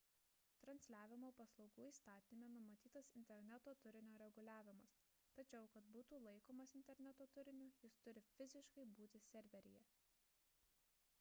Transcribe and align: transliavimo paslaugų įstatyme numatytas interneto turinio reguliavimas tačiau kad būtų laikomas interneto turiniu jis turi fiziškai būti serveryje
transliavimo 0.65 1.27
paslaugų 1.39 1.83
įstatyme 1.89 2.47
numatytas 2.53 3.09
interneto 3.19 3.75
turinio 3.83 4.15
reguliavimas 4.23 4.95
tačiau 5.39 5.67
kad 5.75 5.91
būtų 5.97 6.19
laikomas 6.27 6.73
interneto 6.79 7.27
turiniu 7.39 7.67
jis 7.83 7.99
turi 8.07 8.23
fiziškai 8.31 8.87
būti 9.01 9.21
serveryje 9.27 9.85